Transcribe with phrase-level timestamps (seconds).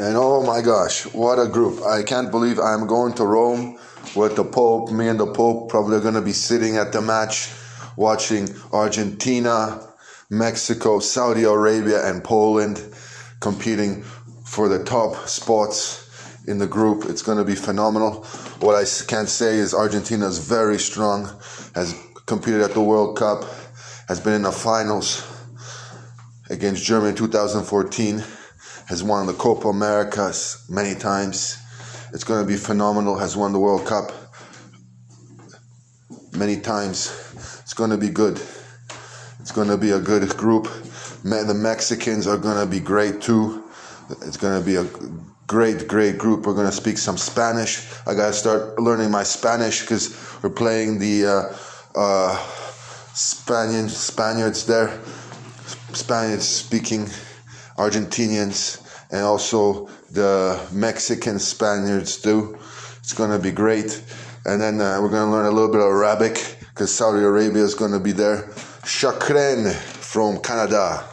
[0.00, 1.82] And oh my gosh, what a group.
[1.82, 3.78] I can't believe I'm going to Rome
[4.16, 4.90] with the Pope.
[4.90, 7.50] Me and the Pope probably going to be sitting at the match
[7.96, 9.86] watching Argentina,
[10.30, 12.82] Mexico, Saudi Arabia, and Poland
[13.40, 14.02] competing
[14.46, 16.08] for the top spots
[16.48, 17.04] in the group.
[17.04, 18.24] It's going to be phenomenal.
[18.60, 21.26] What I can say is Argentina is very strong,
[21.74, 21.94] has
[22.24, 23.44] competed at the World Cup,
[24.08, 25.30] has been in the finals
[26.48, 28.24] against Germany in 2014
[28.90, 31.56] has won the Copa Americas many times.
[32.12, 33.16] It's going to be phenomenal.
[33.16, 34.10] Has won the World Cup
[36.36, 37.08] many times.
[37.60, 38.42] It's going to be good.
[39.38, 40.64] It's going to be a good group.
[41.22, 43.62] The Mexicans are going to be great too.
[44.22, 44.86] It's going to be a
[45.46, 46.44] great, great group.
[46.44, 47.88] We're going to speak some Spanish.
[48.08, 51.56] I got to start learning my Spanish because we're playing the uh,
[51.96, 52.36] uh,
[53.14, 55.00] Spaniards, Spaniards there,
[55.92, 57.06] Spaniards speaking
[57.80, 62.58] Argentinians and also the Mexican Spaniards too.
[62.98, 64.02] It's going to be great.
[64.44, 67.62] And then uh, we're going to learn a little bit of Arabic because Saudi Arabia
[67.62, 68.48] is going to be there.
[68.84, 71.04] Shukran from Canada.